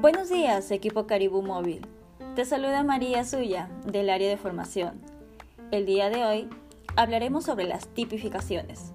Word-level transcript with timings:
Buenos 0.00 0.30
días, 0.30 0.70
equipo 0.70 1.06
Caribú 1.06 1.42
Móvil. 1.42 1.86
Te 2.34 2.46
saluda 2.46 2.82
María 2.82 3.22
Suya, 3.22 3.68
del 3.84 4.08
área 4.08 4.30
de 4.30 4.38
formación. 4.38 4.98
El 5.72 5.84
día 5.84 6.08
de 6.08 6.24
hoy 6.24 6.48
hablaremos 6.96 7.44
sobre 7.44 7.66
las 7.66 7.86
tipificaciones. 7.86 8.92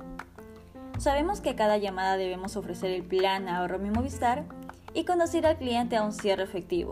Sabemos 0.97 1.41
que 1.41 1.54
cada 1.54 1.78
llamada 1.78 2.18
debemos 2.18 2.57
ofrecer 2.57 2.89
el 2.89 3.04
plan 3.04 3.48
ahorro 3.48 3.77
mi 3.77 3.91
Movistar 3.91 4.45
y 4.95 5.05
conducir 5.05 5.45
al 5.45 5.59
cliente 5.59 5.95
a 5.95 6.02
un 6.02 6.12
cierre 6.12 6.41
efectivo. 6.41 6.91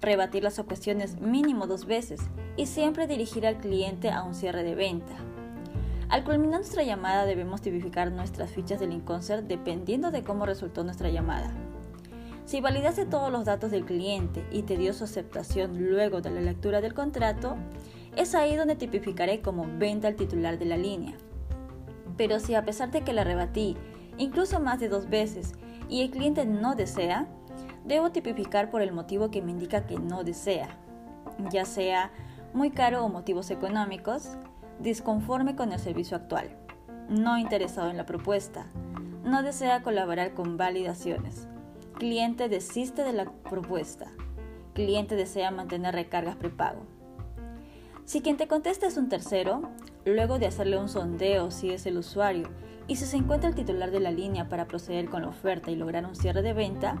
Rebatir 0.00 0.42
las 0.42 0.58
objeciones 0.58 1.20
mínimo 1.20 1.68
dos 1.68 1.86
veces 1.86 2.20
y 2.56 2.66
siempre 2.66 3.06
dirigir 3.06 3.46
al 3.46 3.58
cliente 3.58 4.10
a 4.10 4.24
un 4.24 4.34
cierre 4.34 4.64
de 4.64 4.74
venta. 4.74 5.14
Al 6.08 6.24
culminar 6.24 6.58
nuestra 6.58 6.82
llamada 6.82 7.26
debemos 7.26 7.62
tipificar 7.62 8.10
nuestras 8.10 8.50
fichas 8.50 8.80
del 8.80 8.92
InConcert 8.92 9.46
dependiendo 9.46 10.10
de 10.10 10.24
cómo 10.24 10.46
resultó 10.46 10.82
nuestra 10.82 11.10
llamada. 11.10 11.54
Si 12.50 12.60
validaste 12.60 13.06
todos 13.06 13.30
los 13.30 13.44
datos 13.44 13.70
del 13.70 13.84
cliente 13.84 14.44
y 14.50 14.62
te 14.62 14.76
dio 14.76 14.92
su 14.92 15.04
aceptación 15.04 15.88
luego 15.88 16.20
de 16.20 16.30
la 16.30 16.40
lectura 16.40 16.80
del 16.80 16.94
contrato, 16.94 17.54
es 18.16 18.34
ahí 18.34 18.56
donde 18.56 18.74
tipificaré 18.74 19.40
como 19.40 19.68
venta 19.78 20.08
al 20.08 20.16
titular 20.16 20.58
de 20.58 20.64
la 20.64 20.76
línea. 20.76 21.14
Pero 22.16 22.40
si 22.40 22.56
a 22.56 22.64
pesar 22.64 22.90
de 22.90 23.02
que 23.02 23.12
la 23.12 23.22
rebatí, 23.22 23.76
incluso 24.18 24.58
más 24.58 24.80
de 24.80 24.88
dos 24.88 25.08
veces, 25.08 25.52
y 25.88 26.02
el 26.02 26.10
cliente 26.10 26.44
no 26.44 26.74
desea, 26.74 27.28
debo 27.84 28.10
tipificar 28.10 28.68
por 28.68 28.82
el 28.82 28.90
motivo 28.90 29.30
que 29.30 29.42
me 29.42 29.52
indica 29.52 29.86
que 29.86 30.00
no 30.00 30.24
desea, 30.24 30.76
ya 31.52 31.64
sea 31.64 32.10
muy 32.52 32.72
caro 32.72 33.04
o 33.04 33.08
motivos 33.08 33.52
económicos, 33.52 34.36
disconforme 34.80 35.54
con 35.54 35.70
el 35.70 35.78
servicio 35.78 36.16
actual, 36.16 36.48
no 37.08 37.38
interesado 37.38 37.90
en 37.90 37.96
la 37.96 38.06
propuesta, 38.06 38.66
no 39.22 39.44
desea 39.44 39.84
colaborar 39.84 40.34
con 40.34 40.56
validaciones 40.56 41.46
Cliente 42.00 42.48
desiste 42.48 43.04
de 43.04 43.12
la 43.12 43.26
propuesta. 43.26 44.06
Cliente 44.72 45.16
desea 45.16 45.50
mantener 45.50 45.94
recargas 45.94 46.34
prepago. 46.34 46.86
Si 48.06 48.22
quien 48.22 48.38
te 48.38 48.48
contesta 48.48 48.86
es 48.86 48.96
un 48.96 49.10
tercero, 49.10 49.68
luego 50.06 50.38
de 50.38 50.46
hacerle 50.46 50.78
un 50.78 50.88
sondeo 50.88 51.50
si 51.50 51.72
es 51.72 51.84
el 51.84 51.98
usuario 51.98 52.48
y 52.88 52.96
si 52.96 53.04
se 53.04 53.18
encuentra 53.18 53.50
el 53.50 53.54
titular 53.54 53.90
de 53.90 54.00
la 54.00 54.12
línea 54.12 54.48
para 54.48 54.66
proceder 54.66 55.10
con 55.10 55.20
la 55.20 55.28
oferta 55.28 55.70
y 55.70 55.76
lograr 55.76 56.06
un 56.06 56.16
cierre 56.16 56.40
de 56.40 56.54
venta, 56.54 56.96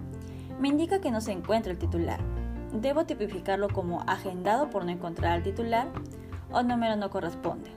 me 0.60 0.68
indica 0.68 1.00
que 1.00 1.10
no 1.10 1.22
se 1.22 1.32
encuentra 1.32 1.72
el 1.72 1.78
titular. 1.78 2.20
Debo 2.74 3.06
tipificarlo 3.06 3.68
como 3.70 4.02
agendado 4.02 4.68
por 4.68 4.84
no 4.84 4.90
encontrar 4.90 5.32
al 5.32 5.42
titular 5.42 5.88
o 6.52 6.62
número 6.62 6.96
no 6.96 7.08
corresponde. 7.08 7.70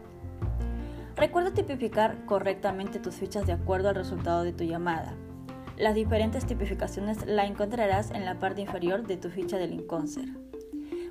Recuerda 1.15 1.53
tipificar 1.53 2.25
correctamente 2.25 2.99
tus 2.99 3.15
fichas 3.15 3.47
de 3.47 3.53
acuerdo 3.53 3.87
al 3.87 3.95
resultado 3.95 4.43
de 4.43 4.52
tu 4.52 4.65
llamada. 4.65 5.15
Las 5.77 5.95
diferentes 5.95 6.45
tipificaciones 6.45 7.25
la 7.25 7.45
encontrarás 7.45 8.11
en 8.11 8.25
la 8.25 8.39
parte 8.39 8.61
inferior 8.61 9.07
de 9.07 9.17
tu 9.17 9.29
ficha 9.29 9.57
del 9.57 9.73
Inconcert. 9.73 10.30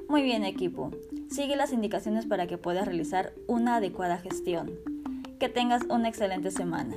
Muy 0.09 0.23
bien 0.23 0.45
equipo, 0.45 0.91
sigue 1.31 1.57
las 1.57 1.73
indicaciones 1.73 2.27
para 2.27 2.47
que 2.47 2.59
puedas 2.59 2.87
realizar 2.87 3.33
una 3.47 3.77
adecuada 3.77 4.19
gestión. 4.19 4.71
Que 5.41 5.49
tengas 5.49 5.83
una 5.89 6.09
excelente 6.09 6.51
semana. 6.51 6.95